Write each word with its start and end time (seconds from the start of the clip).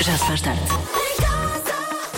Já 0.00 0.16
se 0.16 0.24
faz 0.26 0.40
tarde. 0.40 0.60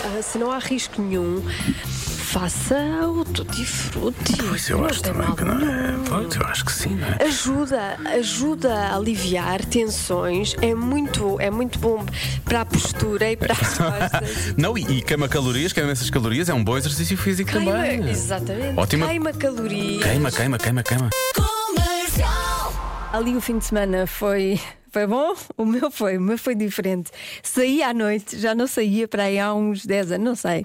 Ah, 0.04 0.22
se 0.22 0.38
não 0.38 0.50
há 0.50 0.58
risco 0.58 1.00
nenhum, 1.00 1.42
faça 1.86 2.74
o 3.06 3.24
tutti 3.24 3.64
frutti. 3.64 4.36
Pois 4.36 4.68
eu 4.68 4.78
Não 4.78 4.86
acho 4.86 5.02
tem 5.02 5.12
também 5.12 5.26
mal 5.28 5.36
que 5.36 5.44
não 5.44 5.54
é. 5.58 5.94
Pois 6.08 6.34
eu 6.36 6.46
acho 6.46 6.64
que 6.64 6.72
sim, 6.72 6.96
não 6.96 7.06
é? 7.08 7.24
Ajuda, 7.24 7.96
ajuda 8.18 8.74
a 8.74 8.96
aliviar 8.96 9.64
tensões, 9.64 10.54
é 10.60 10.74
muito, 10.74 11.40
é 11.40 11.50
muito 11.50 11.78
bom 11.78 12.04
para 12.44 12.62
a 12.62 12.64
postura 12.66 13.30
e 13.30 13.36
para 13.36 13.52
as 13.54 13.58
costas. 13.78 14.54
Não, 14.56 14.76
e, 14.76 14.82
e 14.98 15.02
queima 15.02 15.28
calorias, 15.28 15.72
queima 15.72 15.90
essas 15.92 16.10
calorias, 16.10 16.48
é 16.48 16.54
um 16.54 16.62
bom 16.64 16.76
exercício 16.76 17.16
físico 17.16 17.50
Queima, 17.50 17.72
também. 17.72 18.08
exatamente. 18.10 18.78
Ótima- 18.78 19.06
Queima 19.08 19.32
calorias. 19.32 20.02
Queima, 20.04 20.30
queima, 20.30 20.58
queima, 20.58 20.82
queima. 20.82 21.10
Ali 23.12 23.34
o 23.36 23.40
fim 23.40 23.58
de 23.58 23.64
semana 23.64 24.06
foi. 24.06 24.60
Foi 24.90 25.06
bom? 25.06 25.34
O 25.56 25.66
meu 25.66 25.90
foi, 25.90 26.16
o 26.16 26.20
meu 26.20 26.38
foi 26.38 26.54
diferente. 26.54 27.10
Saí 27.42 27.82
à 27.82 27.92
noite, 27.92 28.38
já 28.38 28.54
não 28.54 28.66
saía 28.66 29.06
para 29.06 29.24
aí 29.24 29.38
há 29.38 29.52
uns 29.52 29.84
10 29.84 30.12
anos, 30.12 30.24
não 30.24 30.34
sei, 30.34 30.64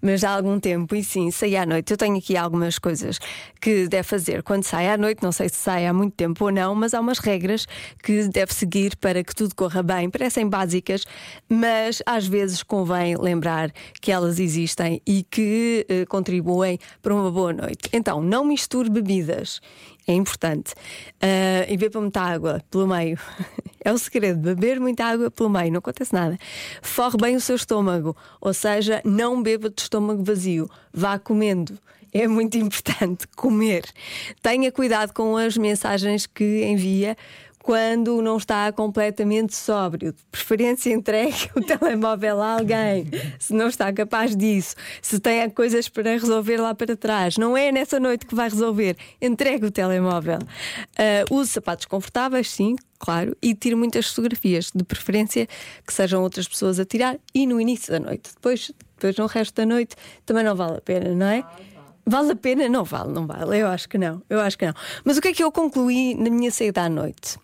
mas 0.00 0.22
há 0.22 0.30
algum 0.30 0.60
tempo, 0.60 0.94
e 0.94 1.02
sim, 1.02 1.30
saí 1.32 1.56
à 1.56 1.66
noite. 1.66 1.90
Eu 1.90 1.96
tenho 1.96 2.16
aqui 2.16 2.36
algumas 2.36 2.78
coisas 2.78 3.18
que 3.60 3.88
deve 3.88 4.04
fazer 4.04 4.44
quando 4.44 4.62
sai 4.62 4.88
à 4.88 4.96
noite, 4.96 5.22
não 5.22 5.32
sei 5.32 5.48
se 5.48 5.56
sai 5.56 5.86
há 5.86 5.92
muito 5.92 6.14
tempo 6.14 6.44
ou 6.44 6.52
não, 6.52 6.72
mas 6.74 6.94
há 6.94 7.00
umas 7.00 7.18
regras 7.18 7.66
que 8.02 8.28
deve 8.28 8.54
seguir 8.54 8.96
para 8.96 9.24
que 9.24 9.34
tudo 9.34 9.54
corra 9.56 9.82
bem. 9.82 10.08
Parecem 10.08 10.48
básicas, 10.48 11.04
mas 11.48 12.00
às 12.06 12.26
vezes 12.26 12.62
convém 12.62 13.16
lembrar 13.16 13.72
que 14.00 14.12
elas 14.12 14.38
existem 14.38 15.02
e 15.04 15.24
que 15.24 15.84
eh, 15.88 16.04
contribuem 16.06 16.78
para 17.02 17.12
uma 17.12 17.30
boa 17.30 17.52
noite. 17.52 17.88
Então, 17.92 18.22
não 18.22 18.44
misture 18.44 18.88
bebidas. 18.88 19.60
É 20.06 20.12
importante. 20.12 20.74
Ah, 21.20 21.64
e 21.68 21.76
beba 21.76 22.00
muita 22.00 22.20
água 22.20 22.62
pelo 22.70 22.86
meio. 22.86 23.18
É 23.84 23.92
o 23.92 23.98
segredo, 23.98 24.40
beber 24.40 24.80
muita 24.80 25.04
água 25.04 25.30
pelo 25.30 25.50
meio, 25.50 25.70
não 25.70 25.78
acontece 25.78 26.14
nada. 26.14 26.38
Forre 26.80 27.18
bem 27.18 27.36
o 27.36 27.40
seu 27.40 27.54
estômago, 27.54 28.16
ou 28.40 28.54
seja, 28.54 29.02
não 29.04 29.42
beba 29.42 29.68
de 29.68 29.82
estômago 29.82 30.24
vazio, 30.24 30.70
vá 30.90 31.18
comendo. 31.18 31.78
É 32.10 32.26
muito 32.26 32.56
importante 32.58 33.26
comer. 33.36 33.84
Tenha 34.40 34.72
cuidado 34.72 35.12
com 35.12 35.36
as 35.36 35.58
mensagens 35.58 36.26
que 36.26 36.64
envia 36.64 37.14
quando 37.64 38.20
não 38.20 38.36
está 38.36 38.70
completamente 38.72 39.56
sóbrio. 39.56 40.12
De 40.12 40.22
preferência, 40.30 40.92
entregue 40.92 41.50
o 41.56 41.62
telemóvel 41.64 42.42
a 42.42 42.58
alguém, 42.58 43.06
se 43.38 43.54
não 43.54 43.68
está 43.68 43.90
capaz 43.90 44.36
disso. 44.36 44.76
Se 45.00 45.18
tem 45.18 45.48
coisas 45.48 45.88
para 45.88 46.10
resolver 46.10 46.58
lá 46.58 46.74
para 46.74 46.94
trás, 46.94 47.38
não 47.38 47.56
é 47.56 47.72
nessa 47.72 47.98
noite 47.98 48.26
que 48.26 48.34
vai 48.34 48.50
resolver. 48.50 48.98
Entregue 49.20 49.64
o 49.64 49.70
telemóvel. 49.70 50.40
Ah, 50.98 51.24
use 51.30 51.52
sapatos 51.52 51.86
confortáveis, 51.86 52.50
sim, 52.50 52.76
claro, 52.98 53.34
e 53.40 53.54
tire 53.54 53.74
muitas 53.74 54.08
fotografias, 54.10 54.70
de 54.74 54.84
preferência 54.84 55.48
que 55.86 55.92
sejam 55.92 56.22
outras 56.22 56.46
pessoas 56.46 56.78
a 56.78 56.84
tirar 56.84 57.16
e 57.34 57.46
no 57.46 57.58
início 57.58 57.90
da 57.90 57.98
noite. 57.98 58.34
Depois, 58.34 58.72
depois 58.94 59.16
no 59.16 59.24
resto 59.24 59.54
da 59.54 59.64
noite, 59.64 59.96
também 60.26 60.44
não 60.44 60.54
vale 60.54 60.76
a 60.76 60.80
pena, 60.82 61.14
não 61.14 61.26
é? 61.26 61.42
Vale 62.06 62.32
a 62.32 62.36
pena? 62.36 62.68
Não 62.68 62.84
vale, 62.84 63.10
não 63.10 63.26
vale. 63.26 63.58
Eu 63.58 63.68
acho 63.68 63.88
que 63.88 63.96
não. 63.96 64.20
Eu 64.28 64.38
acho 64.40 64.58
que 64.58 64.66
não. 64.66 64.74
Mas 65.02 65.16
o 65.16 65.22
que 65.22 65.28
é 65.28 65.32
que 65.32 65.42
eu 65.42 65.50
concluí 65.50 66.14
na 66.14 66.28
minha 66.28 66.50
saída 66.50 66.82
à 66.82 66.88
noite? 66.90 67.38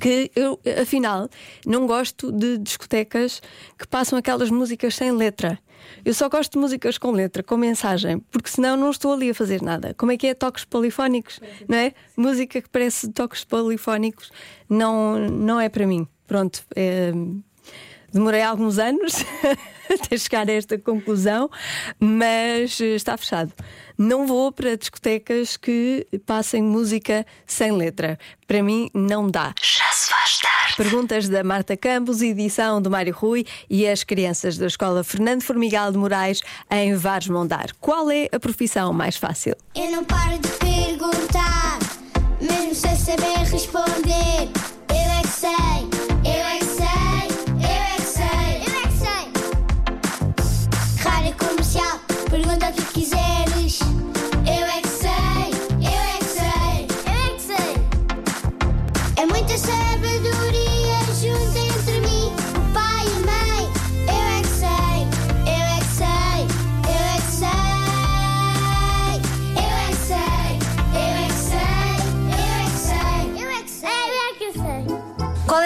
Que 0.00 0.30
eu, 0.34 0.60
afinal, 0.80 1.28
não 1.64 1.86
gosto 1.86 2.32
de 2.32 2.58
discotecas 2.58 3.40
que 3.78 3.86
passam 3.86 4.18
aquelas 4.18 4.50
músicas 4.50 4.94
sem 4.96 5.12
letra. 5.12 5.58
Eu 6.04 6.14
só 6.14 6.28
gosto 6.28 6.52
de 6.52 6.58
músicas 6.58 6.98
com 6.98 7.10
letra, 7.10 7.42
com 7.42 7.56
mensagem, 7.56 8.18
porque 8.30 8.48
senão 8.48 8.76
não 8.76 8.90
estou 8.90 9.12
ali 9.12 9.30
a 9.30 9.34
fazer 9.34 9.62
nada. 9.62 9.94
Como 9.94 10.12
é 10.12 10.16
que 10.16 10.26
é 10.26 10.34
toques 10.34 10.64
polifónicos, 10.64 11.40
não 11.68 11.76
é? 11.76 11.92
Música 12.16 12.60
que 12.60 12.68
parece 12.68 13.10
toques 13.12 13.44
polifónicos 13.44 14.30
não, 14.68 15.18
não 15.18 15.60
é 15.60 15.68
para 15.68 15.86
mim. 15.86 16.06
Pronto, 16.26 16.64
é, 16.74 17.12
Demorei 18.14 18.42
alguns 18.42 18.78
anos 18.78 19.24
até 19.92 20.16
chegar 20.16 20.48
a 20.48 20.52
esta 20.52 20.78
conclusão, 20.78 21.50
mas 21.98 22.80
eh, 22.80 22.94
está 22.94 23.16
fechado. 23.16 23.52
Não 23.98 24.24
vou 24.24 24.52
para 24.52 24.76
discotecas 24.76 25.56
que 25.56 26.06
passem 26.24 26.62
música 26.62 27.26
sem 27.44 27.72
letra. 27.72 28.16
Para 28.46 28.62
mim, 28.62 28.88
não 28.94 29.28
dá. 29.28 29.52
Perguntas 30.76 31.28
da 31.28 31.44
Marta 31.44 31.76
Campos, 31.76 32.20
edição 32.20 32.82
do 32.82 32.90
Mário 32.90 33.14
Rui 33.14 33.46
e 33.70 33.86
as 33.86 34.02
crianças 34.02 34.58
da 34.58 34.66
Escola 34.66 35.04
Fernando 35.04 35.42
Formigal 35.42 35.92
de 35.92 35.98
Moraes 35.98 36.40
em 36.68 36.96
Vares 36.96 37.28
Mondar. 37.28 37.66
Qual 37.80 38.10
é 38.10 38.28
a 38.32 38.40
profissão 38.40 38.92
mais 38.92 39.16
fácil? 39.16 39.54
Eu 39.76 39.92
não 39.92 40.04
paro 40.04 40.36
de 40.36 40.48
perguntar, 40.48 41.78
mesmo 42.40 42.74
sem 42.74 42.96
saber 42.96 43.38
responder. 43.52 44.50
Eu 44.88 44.96
é 44.96 45.22
que 45.22 45.28
sei, 45.28 45.83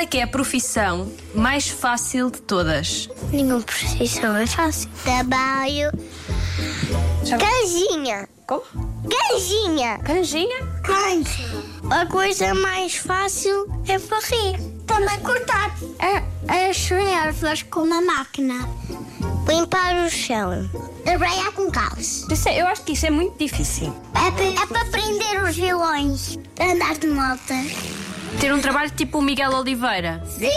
que 0.09 0.19
é 0.19 0.23
a 0.23 0.27
profissão 0.27 1.13
mais 1.35 1.69
fácil 1.69 2.31
de 2.31 2.41
todas? 2.41 3.09
Nenhuma 3.31 3.61
profissão 3.61 4.37
é 4.37 4.47
fácil. 4.47 4.89
Trabalho. 5.05 5.91
Canjinha. 7.39 8.27
Como? 8.47 8.63
Canjinha. 9.11 9.99
Canjinha? 9.99 10.67
Canja. 10.83 11.45
A 11.91 12.07
coisa 12.07 12.55
mais 12.55 12.97
fácil 12.97 13.67
é 13.87 13.99
varrer. 13.99 14.59
Também 14.87 15.21
cortar. 15.21 15.77
É, 15.99 16.23
é 16.71 16.71
ervas 17.27 17.63
com 17.65 17.81
uma 17.81 18.01
máquina. 18.01 18.67
Limpar 19.47 20.07
o 20.07 20.11
chão. 20.11 20.69
Trabalhar 21.05 21.53
com 21.53 21.71
caos. 21.71 22.27
Isso 22.31 22.49
é- 22.49 22.61
eu 22.63 22.67
acho 22.67 22.83
que 22.85 22.93
isso 22.93 23.07
é 23.07 23.11
muito 23.11 23.39
difícil. 23.39 23.95
É, 24.15 24.63
é 24.63 24.67
para 24.67 24.85
prender 24.87 25.45
os 25.45 25.55
vilões. 25.57 26.39
Andar 26.59 26.97
de 26.99 27.07
moto. 27.09 28.08
Ter 28.41 28.55
um 28.55 28.61
trabalho 28.61 28.91
tipo 28.91 29.19
o 29.19 29.23
Miguel 29.23 29.53
Oliveira. 29.53 30.23
Sim. 30.27 30.49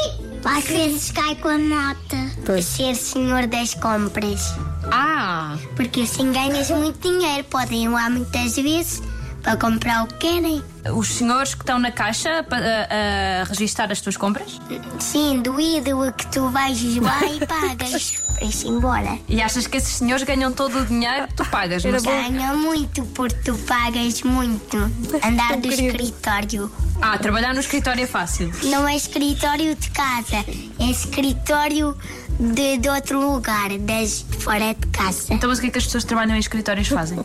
Às 0.44 0.66
vezes 0.66 1.12
cai 1.12 1.36
com 1.36 1.50
a 1.50 1.58
moto. 1.58 2.16
Pois. 2.46 2.66
Ser 2.66 2.96
senhor 2.96 3.48
das 3.48 3.74
compras. 3.74 4.54
Ah! 4.92 5.58
Porque 5.76 6.02
assim 6.02 6.32
ganhas 6.32 6.70
muito 6.72 7.00
dinheiro. 7.08 7.44
Podem 7.46 7.86
ir 7.86 7.90
lá 7.90 8.10
muitas 8.10 8.56
vezes 8.56 9.02
para 9.42 9.58
comprar 9.58 10.04
o 10.04 10.08
que 10.08 10.16
querem. 10.16 10.64
Os 10.96 11.08
senhores 11.10 11.54
que 11.54 11.62
estão 11.62 11.78
na 11.80 11.92
caixa 11.92 12.44
pa- 12.44 12.58
a, 12.58 13.42
a 13.42 13.44
registar 13.46 13.92
as 13.92 14.02
tuas 14.02 14.18
compras? 14.18 14.60
Sim, 15.00 15.42
do 15.42 15.60
ídolo 15.60 16.12
que 16.14 16.26
tu 16.28 16.50
vais 16.50 16.82
lá 16.98 17.20
e 17.26 17.40
pagas. 17.46 18.14
Vais 18.42 18.64
embora. 18.64 19.20
E 19.28 19.40
achas 19.42 19.68
que 19.68 19.78
esses 19.78 19.94
senhores 19.98 20.24
ganham 20.24 20.52
todo 20.52 20.80
o 20.80 20.86
dinheiro 20.86 21.28
que 21.28 21.36
tu 21.36 21.46
pagas? 21.46 21.86
Era 21.86 21.98
não 21.98 22.04
bom. 22.04 22.10
sei. 22.12 22.32
Ganha 22.32 22.54
muito 22.56 23.04
porque 23.08 23.38
tu 23.44 23.56
pagas 23.60 24.22
muito. 24.24 24.78
Andar 25.24 25.58
do 25.58 25.68
escritório. 25.68 26.72
Ah, 27.02 27.18
trabalhar 27.18 27.54
no 27.54 27.60
escritório 27.60 28.04
é 28.04 28.08
fácil. 28.08 28.52
Não 28.64 28.88
é 28.88 28.96
escritório 28.96 29.76
de 29.76 29.90
casa, 29.92 30.38
é 30.80 30.86
escritório 30.90 31.96
de, 32.40 32.78
de 32.80 32.90
outro 32.90 33.20
lugar, 33.34 33.70
das 33.80 34.26
fora 34.40 34.74
de 34.74 34.88
casa. 34.88 35.32
Então, 35.34 35.50
mas 35.50 35.60
o 35.60 35.62
que 35.62 35.68
é 35.68 35.72
que 35.72 35.78
as 35.78 35.86
pessoas 35.86 36.04
que 36.04 36.08
trabalham 36.10 36.36
em 36.36 36.40
escritórios 36.40 36.88
fazem? 36.88 37.20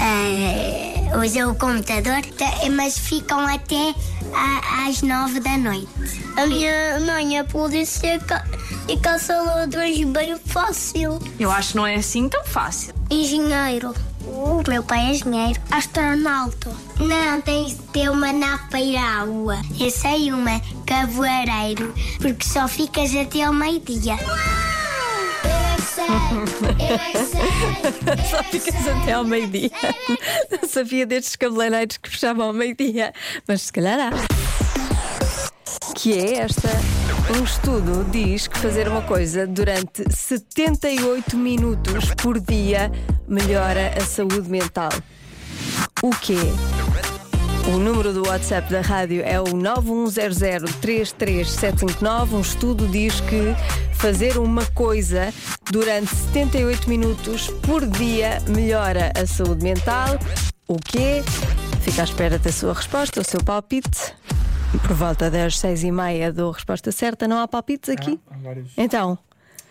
Ah, 0.00 0.97
usam 1.16 1.50
o 1.52 1.54
computador, 1.54 2.22
tá- 2.36 2.68
mas 2.74 2.98
ficam 2.98 3.40
até 3.46 3.94
às 4.86 5.02
nove 5.02 5.40
da 5.40 5.56
noite. 5.56 5.88
A 6.36 6.46
minha 6.46 7.00
mãe 7.00 7.38
é 7.38 7.42
polícia 7.42 8.20
e 8.88 8.96
caça 8.98 9.40
ladrões 9.42 10.02
bem 10.04 10.38
fácil. 10.46 11.18
Eu 11.38 11.50
acho 11.50 11.70
que 11.70 11.76
não 11.76 11.86
é 11.86 11.96
assim 11.96 12.28
tão 12.28 12.44
fácil. 12.44 12.94
Engenheiro. 13.10 13.94
O 14.26 14.62
meu 14.68 14.82
pai 14.82 14.98
é 15.06 15.10
engenheiro. 15.12 15.58
Astronauta. 15.70 16.70
Não, 17.00 17.40
tens 17.40 17.70
de 17.70 17.82
ter 17.92 18.10
uma 18.10 18.30
napa 18.32 18.78
ir 18.78 18.96
à 18.96 19.22
lua. 19.24 19.58
Eu 19.80 19.90
sei 19.90 20.30
uma, 20.32 20.60
cavoeiro, 20.86 21.94
porque 22.20 22.44
só 22.46 22.68
ficas 22.68 23.14
até 23.16 23.42
ao 23.44 23.54
meio-dia. 23.54 24.16
Só 28.30 28.42
ficas 28.44 28.88
até 28.88 29.12
ao 29.12 29.24
meio-dia. 29.24 29.70
Não 30.50 30.66
sabia 30.68 31.06
destes 31.06 31.36
cabeleireiros 31.36 31.96
que 31.96 32.10
fechavam 32.10 32.46
ao 32.46 32.52
meio-dia, 32.52 33.12
mas 33.46 33.62
se 33.62 33.72
calhar 33.72 33.98
há. 33.98 34.10
Que 35.94 36.18
é 36.18 36.38
esta? 36.38 36.68
Um 37.38 37.44
estudo 37.44 38.04
diz 38.10 38.46
que 38.46 38.58
fazer 38.58 38.88
uma 38.88 39.02
coisa 39.02 39.46
durante 39.46 40.02
78 40.10 41.36
minutos 41.36 42.14
por 42.16 42.40
dia 42.40 42.90
melhora 43.26 43.92
a 43.96 44.00
saúde 44.00 44.48
mental. 44.48 44.88
O 46.02 46.10
quê? 46.10 46.38
O 47.66 47.72
número 47.76 48.14
do 48.14 48.26
WhatsApp 48.26 48.70
da 48.70 48.80
rádio 48.80 49.22
é 49.22 49.38
o 49.38 49.44
910033759. 49.44 52.32
Um 52.32 52.40
estudo 52.40 52.88
diz 52.88 53.20
que 53.20 53.54
fazer 53.92 54.38
uma 54.38 54.64
coisa 54.66 55.30
durante 55.70 56.14
78 56.14 56.88
minutos 56.88 57.48
por 57.66 57.86
dia 57.86 58.38
melhora 58.48 59.12
a 59.20 59.26
saúde 59.26 59.62
mental. 59.62 60.18
O 60.66 60.76
quê? 60.76 61.22
Fica 61.82 62.02
à 62.02 62.04
espera 62.04 62.38
da 62.38 62.52
sua 62.52 62.74
resposta, 62.74 63.20
o 63.20 63.24
seu 63.24 63.42
palpite. 63.42 64.14
Por 64.86 64.94
volta 64.94 65.30
das 65.30 65.58
seis 65.58 65.82
e 65.82 65.90
meia 65.90 66.32
dou 66.32 66.50
a 66.50 66.54
resposta 66.54 66.92
certa. 66.92 67.26
Não 67.26 67.38
há 67.38 67.48
palpites 67.48 67.88
aqui? 67.88 68.20
Há 68.30 68.36
vários. 68.38 68.72
Então, 68.76 69.18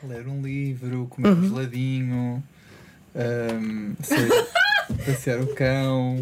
Ler 0.03 0.27
um 0.27 0.41
livro, 0.41 1.07
comer 1.09 1.29
Uhum. 1.29 1.39
um 1.39 1.49
geladinho, 1.49 2.43
sei, 4.03 4.27
passear 5.05 5.39
o 5.41 5.47
cão. 5.55 6.17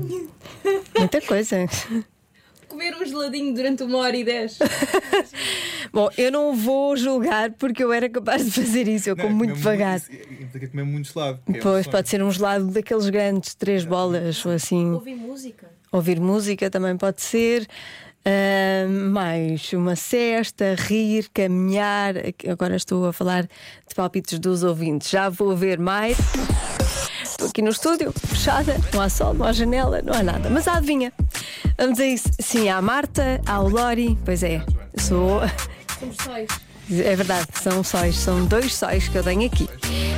muita 0.97 1.21
coisa. 1.21 1.57
Comer 2.75 2.93
um 3.01 3.05
geladinho 3.05 3.53
durante 3.53 3.83
uma 3.83 3.99
hora 3.99 4.17
e 4.17 4.23
dez. 4.25 4.59
Bom, 5.93 6.09
eu 6.17 6.29
não 6.29 6.53
vou 6.53 6.97
julgar 6.97 7.51
porque 7.53 7.81
eu 7.81 7.93
era 7.93 8.09
capaz 8.09 8.43
de 8.43 8.51
fazer 8.51 8.85
isso. 8.89 9.09
Eu 9.09 9.15
Não, 9.15 9.23
como 9.23 9.33
é 9.35 9.37
muito 9.37 9.53
devagar. 9.55 10.01
muito- 10.11 10.43
Implica 10.43 10.67
comer 10.67 10.83
muito 10.83 11.13
gelado. 11.13 11.39
é 11.47 11.57
Pois 11.59 11.87
pode 11.87 12.09
ser 12.09 12.21
um 12.21 12.29
gelado 12.29 12.65
daqueles 12.67 13.07
grandes, 13.09 13.55
três 13.55 13.85
bolas 13.85 14.45
ou 14.45 14.51
assim. 14.51 14.91
Ouvir 14.91 15.15
música. 15.15 15.69
Ouvir 15.89 16.19
música 16.19 16.69
também 16.69 16.97
pode 16.97 17.21
ser. 17.21 17.65
Ah, 18.25 18.85
mais 18.89 19.71
uma 19.71 19.95
cesta, 19.95 20.75
rir, 20.77 21.29
caminhar. 21.33 22.15
Agora 22.51 22.75
estou 22.75 23.05
a 23.05 23.13
falar 23.13 23.43
de 23.43 23.95
palpites 23.95 24.37
dos 24.37 24.63
ouvintes. 24.63 25.09
Já 25.09 25.29
vou 25.29 25.55
ver 25.55 25.79
mais. 25.79 26.17
Aqui 27.55 27.61
no 27.61 27.69
estúdio, 27.69 28.11
fechada, 28.11 28.75
não 28.93 28.99
há 28.99 29.07
sol, 29.07 29.33
não 29.33 29.45
há 29.45 29.53
janela, 29.53 30.01
não 30.01 30.13
há 30.13 30.21
nada. 30.21 30.49
Mas 30.49 30.67
adivinha? 30.67 31.13
Vamos 31.77 32.01
a 32.01 32.05
isso. 32.05 32.27
Sim, 32.37 32.67
há 32.67 32.75
a 32.75 32.81
Marta, 32.81 33.39
há 33.45 33.61
o 33.61 33.69
Lori. 33.69 34.17
Pois 34.25 34.43
é, 34.43 34.61
sou. 34.97 35.39
Somos 35.97 36.17
sóis. 36.21 36.49
É 36.91 37.15
verdade, 37.15 37.47
são 37.53 37.81
sóis, 37.81 38.17
são 38.17 38.45
dois 38.45 38.75
sóis 38.75 39.07
que 39.07 39.17
eu 39.17 39.23
tenho 39.23 39.45
aqui. 39.45 39.69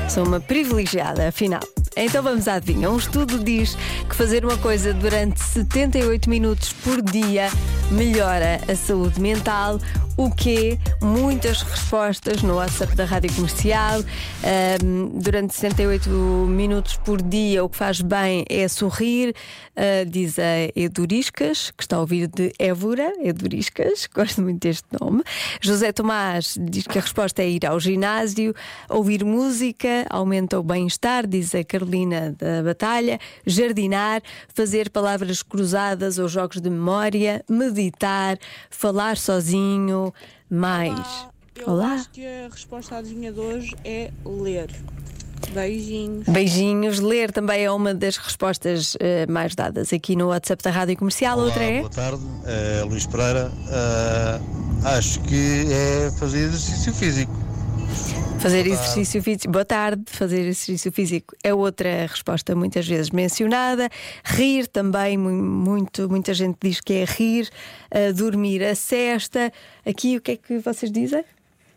Sou 0.09 0.25
uma 0.25 0.39
privilegiada, 0.39 1.27
afinal. 1.27 1.61
Então 1.95 2.23
vamos 2.23 2.47
à 2.47 2.55
adivinha. 2.55 2.89
Um 2.89 2.97
estudo 2.97 3.37
diz 3.37 3.77
que 4.09 4.15
fazer 4.15 4.43
uma 4.43 4.57
coisa 4.57 4.91
durante 4.91 5.39
78 5.39 6.27
minutos 6.27 6.73
por 6.73 7.03
dia 7.03 7.51
melhora 7.91 8.59
a 8.67 8.75
saúde 8.75 9.21
mental. 9.21 9.79
O 10.17 10.31
quê? 10.31 10.79
Muitas 10.99 11.61
respostas 11.61 12.41
no 12.41 12.55
WhatsApp 12.55 12.95
da 12.95 13.05
Rádio 13.05 13.31
Comercial. 13.35 13.99
Ahm, 14.43 15.09
durante 15.13 15.53
68 15.53 16.09
minutos 16.09 16.97
por 16.97 17.21
dia, 17.21 17.63
o 17.63 17.69
que 17.69 17.77
faz 17.77 18.01
bem 18.01 18.43
é 18.49 18.67
sorrir, 18.67 19.35
ah, 19.75 20.03
diz 20.07 20.39
a 20.39 20.71
Eduriscas, 20.75 21.69
que 21.69 21.83
está 21.83 21.97
a 21.97 21.99
ouvir 21.99 22.27
de 22.27 22.51
Évora. 22.57 23.13
Eduriscas, 23.21 24.09
gosto 24.11 24.41
muito 24.41 24.59
deste 24.59 24.87
nome. 24.99 25.21
José 25.61 25.91
Tomás 25.91 26.57
diz 26.59 26.87
que 26.87 26.97
a 26.97 27.01
resposta 27.01 27.43
é 27.43 27.49
ir 27.49 27.63
ao 27.63 27.79
ginásio, 27.79 28.55
ouvir 28.89 29.23
música, 29.23 30.07
aumenta 30.09 30.59
o 30.59 30.63
bem-estar, 30.63 31.27
diz 31.27 31.53
a 31.53 31.63
Carolina 31.63 32.35
da 32.35 32.63
Batalha, 32.63 33.19
jardinar, 33.45 34.23
fazer 34.51 34.89
palavras 34.89 35.43
cruzadas 35.43 36.17
ou 36.17 36.27
jogos 36.27 36.59
de 36.59 36.71
memória, 36.71 37.45
meditar, 37.47 38.39
falar 38.71 39.15
sozinho, 39.15 40.06
mais. 40.49 41.27
Eu 41.55 41.73
Olá. 41.73 41.93
acho 41.93 42.09
que 42.11 42.25
a 42.25 42.49
resposta 42.49 42.95
à 42.95 42.97
adivinha 42.99 43.31
de 43.31 43.39
hoje 43.39 43.75
é 43.83 44.11
ler. 44.25 44.69
Beijinhos. 45.53 46.27
Beijinhos, 46.27 46.99
ler 46.99 47.31
também 47.31 47.63
é 47.63 47.71
uma 47.71 47.93
das 47.93 48.17
respostas 48.17 48.97
eh, 48.99 49.25
mais 49.27 49.55
dadas 49.55 49.93
aqui 49.93 50.15
no 50.15 50.27
WhatsApp 50.27 50.61
da 50.63 50.71
Rádio 50.71 50.97
Comercial. 50.97 51.39
Outra 51.39 51.63
é. 51.63 51.79
Boa 51.79 51.89
tarde, 51.89 52.23
é 52.45 52.83
Luís 52.83 53.07
Pereira. 53.07 53.51
Ah, 53.69 54.39
acho 54.97 55.19
que 55.21 55.65
é 55.71 56.11
fazer 56.19 56.39
exercício 56.39 56.93
físico. 56.93 57.31
Fazer 58.39 58.65
exercício 58.67 59.21
físico. 59.21 59.51
Boa 59.51 59.65
tarde. 59.65 60.03
Fazer 60.07 60.39
exercício 60.41 60.91
físico 60.91 61.35
é 61.43 61.53
outra 61.53 62.05
resposta 62.05 62.55
muitas 62.55 62.87
vezes 62.87 63.09
mencionada. 63.09 63.89
Rir 64.23 64.67
também, 64.67 65.17
mu- 65.17 65.31
muito, 65.31 66.09
muita 66.09 66.33
gente 66.33 66.57
diz 66.61 66.79
que 66.79 66.93
é 66.93 67.03
rir. 67.05 67.49
Ah, 67.91 68.11
dormir 68.13 68.63
a 68.63 68.75
cesta. 68.75 69.51
Aqui 69.85 70.17
o 70.17 70.21
que 70.21 70.31
é 70.31 70.37
que 70.37 70.59
vocês 70.59 70.91
dizem? 70.91 71.23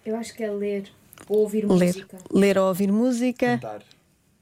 Eu 0.04 0.16
acho 0.16 0.34
que 0.34 0.42
é 0.44 0.50
ler 0.50 0.84
ou 1.28 1.40
ouvir 1.40 1.64
Ler. 1.66 1.86
música. 1.86 2.18
Ler 2.32 2.58
ou 2.58 2.68
ouvir 2.68 2.92
música. 2.92 3.58
Cantar. 3.58 3.82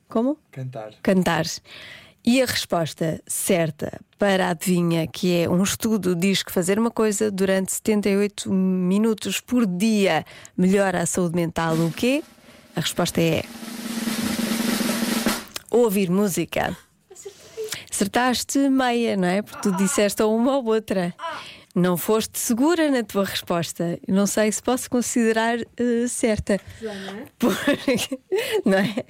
Como? 0.08 0.38
Cantar. 0.50 0.92
Cantar. 1.02 1.44
E 2.24 2.42
a 2.42 2.46
resposta 2.46 3.20
certa 3.26 4.00
para 4.18 4.48
a 4.48 4.50
adivinha, 4.50 5.06
que 5.06 5.42
é 5.42 5.48
um 5.48 5.62
estudo, 5.62 6.14
diz 6.14 6.42
que 6.42 6.52
fazer 6.52 6.78
uma 6.78 6.90
coisa 6.90 7.30
durante 7.30 7.72
78 7.72 8.52
minutos 8.52 9.40
por 9.40 9.64
dia 9.64 10.24
melhora 10.56 11.02
a 11.02 11.06
saúde 11.06 11.36
mental. 11.36 11.74
O 11.76 11.92
quê? 11.92 12.22
A 12.74 12.80
resposta 12.80 13.20
é. 13.20 13.44
Ouvir 15.70 16.10
música. 16.10 16.76
Acertaste 17.90 18.58
meia, 18.68 19.16
não 19.16 19.28
é? 19.28 19.42
Porque 19.42 19.60
tu 19.62 19.76
disseste 19.76 20.22
ou 20.22 20.36
uma 20.36 20.56
ou 20.56 20.66
outra. 20.66 21.14
Não 21.74 21.96
foste 21.96 22.38
segura 22.38 22.90
na 22.90 23.02
tua 23.02 23.24
resposta. 23.24 23.98
Não 24.08 24.26
sei 24.26 24.50
se 24.50 24.62
posso 24.62 24.90
considerar 24.90 25.58
eh, 25.58 26.06
certa. 26.08 26.60
Porque, 27.38 28.18
não 28.64 28.78
é? 28.78 29.04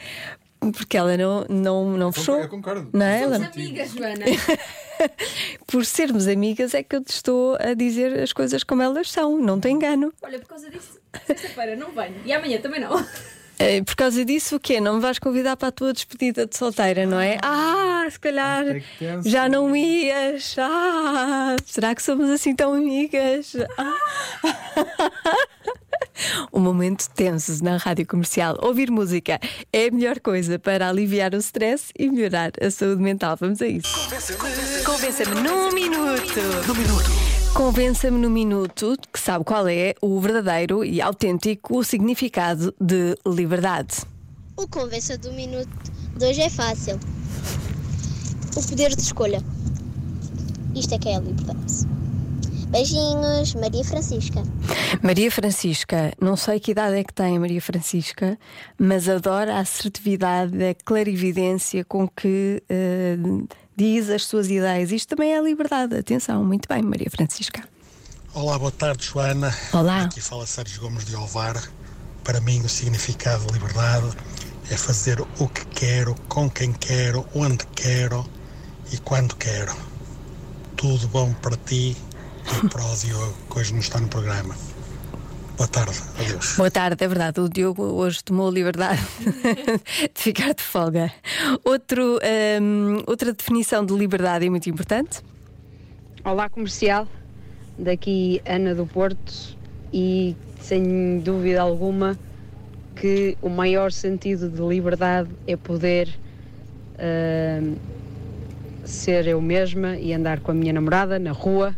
Porque 0.61 0.97
ela 0.97 1.17
não, 1.17 1.45
não, 1.49 1.91
não 1.97 2.13
fechou. 2.13 2.41
Eu 2.41 2.49
concordo. 2.49 2.91
Não 2.93 3.07
é? 3.07 3.21
Somos 3.23 3.37
Ela- 3.37 3.47
amigas, 3.55 3.91
Joana. 3.93 4.25
por 5.67 5.85
sermos 5.87 6.27
amigas 6.27 6.75
é 6.75 6.83
que 6.83 6.97
eu 6.97 7.03
te 7.05 7.11
estou 7.11 7.57
a 7.61 7.75
dizer 7.75 8.19
as 8.21 8.33
coisas 8.33 8.65
como 8.65 8.83
elas 8.83 9.11
são, 9.11 9.39
não 9.39 9.61
te 9.61 9.69
engano. 9.69 10.13
Olha, 10.23 10.39
por 10.39 10.49
causa 10.49 10.69
disso, 10.71 10.99
sexta-feira 11.27 11.77
não 11.77 11.93
venho. 11.93 12.17
E 12.25 12.33
amanhã 12.33 12.59
também 12.61 12.81
não. 12.81 12.91
Eh, 13.61 13.83
Por 13.83 13.97
causa 13.97 14.25
disso, 14.25 14.55
o 14.55 14.61
quê? 14.61 14.81
Não 14.81 14.95
me 14.95 15.01
vais 15.01 15.19
convidar 15.19 15.57
para 15.57 15.67
a 15.67 15.73
tua 15.73 15.93
despedida 15.93 16.47
de 16.47 16.57
solteira, 16.57 17.05
não 17.07 17.19
é? 17.19 17.39
Ah, 17.43 18.07
se 18.09 18.17
calhar 18.21 18.65
tenso. 19.01 19.29
já 19.29 19.49
não 19.49 19.75
ias. 19.75 20.55
Ah, 20.61 21.57
será 21.67 21.93
que 21.93 22.01
somos 22.01 22.31
assim 22.31 22.55
tão 22.55 22.73
amigas? 22.73 23.55
Ah. 23.77 23.97
Um 26.59 26.61
momento 26.61 27.09
tenso 27.11 27.63
na 27.63 27.77
rádio 27.77 28.05
comercial. 28.05 28.59
Ouvir 28.61 28.91
música 28.91 29.39
é 29.73 29.87
a 29.87 29.91
melhor 29.93 30.19
coisa 30.19 30.59
para 30.59 30.89
aliviar 30.89 31.33
o 31.33 31.37
stress 31.37 31.93
e 31.97 32.11
melhorar 32.11 32.51
a 32.61 32.69
saúde 32.69 33.01
mental. 33.01 33.37
Vamos 33.39 33.63
a 33.63 33.67
isso. 33.69 33.89
Convença-me 34.85 35.41
num 35.41 35.71
minuto. 35.71 36.41
Num 36.67 36.75
minuto. 36.75 37.11
Convença-me 37.55 38.19
no 38.19 38.29
minuto 38.29 38.97
que 39.13 39.21
sabe 39.21 39.45
qual 39.45 39.69
é 39.69 39.95
o 40.03 40.19
verdadeiro 40.19 40.85
e 40.85 41.01
autêntico 41.01 41.85
significado 41.85 42.75
de 42.81 43.17
liberdade. 43.25 43.99
O 44.57 44.67
convença 44.67 45.17
do 45.17 45.33
minuto 45.33 45.71
de 46.17 46.27
hoje 46.27 46.41
é 46.41 46.51
fácil. 46.51 46.99
O 48.57 48.69
poder 48.69 48.97
de 48.97 49.03
escolha. 49.03 49.41
Isto 50.75 50.97
é 50.97 50.99
que 50.99 51.09
é 51.09 51.19
a 51.19 51.21
liberdade. 51.21 51.98
Beijinhos, 52.69 53.55
Maria 53.55 53.83
Francisca. 53.83 54.43
Maria 55.03 55.31
Francisca, 55.31 56.13
não 56.21 56.37
sei 56.37 56.61
que 56.61 56.73
idade 56.73 56.97
é 56.97 57.03
que 57.03 57.15
tem 57.15 57.39
a 57.39 57.41
Maria 57.41 57.63
Francisca, 57.63 58.39
mas 58.79 59.09
adora 59.09 59.57
a 59.57 59.61
assertividade, 59.61 60.55
a 60.63 60.75
clarividência 60.85 61.83
com 61.83 62.07
que 62.07 62.63
eh, 62.69 63.17
diz 63.75 64.11
as 64.11 64.27
suas 64.27 64.51
ideias. 64.51 64.93
Isto 64.93 65.17
também 65.17 65.33
é 65.33 65.39
a 65.39 65.43
liberdade. 65.43 65.97
Atenção, 65.97 66.45
muito 66.45 66.69
bem, 66.69 66.83
Maria 66.83 67.11
Francisca. 67.11 67.67
Olá, 68.35 68.59
boa 68.59 68.71
tarde, 68.71 69.03
Joana. 69.03 69.57
Olá. 69.73 70.03
Aqui 70.03 70.21
fala 70.21 70.47
Sérgio 70.47 70.83
Gomes 70.83 71.07
de 71.07 71.15
Alvar. 71.15 71.57
Para 72.23 72.39
mim, 72.43 72.61
o 72.61 72.69
significado 72.69 73.47
de 73.47 73.53
liberdade 73.55 74.15
é 74.71 74.77
fazer 74.77 75.23
o 75.23 75.49
que 75.49 75.65
quero, 75.69 76.15
com 76.29 76.51
quem 76.51 76.75
quero, 76.75 77.25
onde 77.35 77.65
quero 77.75 78.29
e 78.93 78.99
quando 78.99 79.35
quero. 79.37 79.75
Tudo 80.77 81.09
bom 81.09 81.33
para 81.33 81.57
ti 81.57 81.97
para 82.71 82.85
o 82.85 82.97
Diogo, 82.97 83.35
que 83.51 83.59
hoje 83.59 83.73
não 83.73 83.81
está 83.81 84.01
no 84.01 84.09
programa. 84.09 84.55
Boa 85.57 85.69
tarde, 85.69 85.99
adeus. 86.19 86.57
Boa 86.57 86.71
tarde, 86.71 87.05
é 87.05 87.09
verdade. 87.09 87.41
O 87.41 87.49
Diogo 87.49 87.83
hoje 87.83 88.23
tomou 88.23 88.49
a 88.49 88.51
liberdade 88.51 89.01
de 90.15 90.21
ficar 90.21 90.55
de 90.55 90.63
folga. 90.63 91.13
Outro, 91.65 92.19
ehm, 92.23 93.03
outra 93.07 93.33
definição 93.33 93.85
de 93.85 93.93
liberdade 93.95 94.47
e 94.47 94.51
muito 94.51 94.71
importante. 94.71 95.21
Olá 96.25 96.49
comercial, 96.49 97.09
daqui 97.77 98.41
Ana 98.47 98.75
do 98.75 98.87
Porto 98.87 99.57
e 99.93 100.37
sem 100.61 101.19
dúvida 101.21 101.61
alguma 101.61 102.19
que 102.95 103.37
o 103.43 103.49
maior 103.49 103.93
sentido 103.93 104.49
de 104.49 104.61
liberdade 104.63 105.31
é 105.47 105.57
poder 105.57 106.09
ahm, 106.99 107.75
ser 108.85 109.27
eu 109.27 109.41
mesma 109.41 109.97
e 109.97 110.13
andar 110.13 110.41
com 110.41 110.51
a 110.51 110.55
minha 110.55 110.73
namorada 110.73 111.19
na 111.19 111.33
rua, 111.33 111.77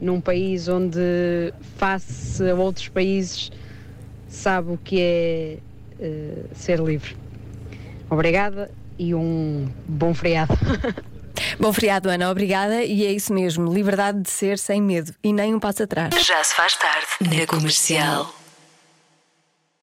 num 0.00 0.20
país 0.20 0.68
onde 0.68 1.52
face 1.76 2.48
a 2.48 2.54
outros 2.54 2.88
países 2.88 3.50
sabe 4.28 4.72
o 4.72 4.78
que 4.78 5.00
é 5.00 5.58
eh, 6.00 6.44
ser 6.54 6.80
livre. 6.80 7.16
Obrigada 8.10 8.70
e 8.98 9.14
um 9.14 9.68
bom 9.86 10.14
feriado. 10.14 10.54
Bom 11.60 11.70
feriado, 11.70 12.08
Ana, 12.08 12.30
obrigada. 12.30 12.82
E 12.82 13.04
é 13.04 13.12
isso 13.12 13.32
mesmo: 13.32 13.72
liberdade 13.72 14.22
de 14.22 14.30
ser 14.30 14.58
sem 14.58 14.80
medo 14.80 15.14
e 15.22 15.32
nem 15.32 15.54
um 15.54 15.60
passo 15.60 15.82
atrás. 15.82 16.14
Já 16.24 16.42
se 16.42 16.54
faz 16.54 16.76
tarde 16.76 17.06
na 17.20 17.46
comercial. 17.46 18.34